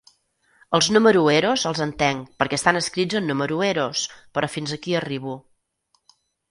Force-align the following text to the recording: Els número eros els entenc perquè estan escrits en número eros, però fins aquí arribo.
Els 0.77 0.87
número 0.95 1.21
eros 1.33 1.65
els 1.71 1.83
entenc 1.85 2.31
perquè 2.43 2.59
estan 2.61 2.81
escrits 2.81 3.21
en 3.21 3.31
número 3.33 3.63
eros, 3.69 4.09
però 4.39 4.53
fins 4.57 4.79
aquí 4.81 5.01
arribo. 5.03 5.41